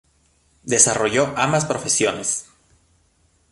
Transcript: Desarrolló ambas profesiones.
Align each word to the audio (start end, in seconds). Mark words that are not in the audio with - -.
Desarrolló 0.63 1.31
ambas 1.37 1.65
profesiones. 1.65 2.47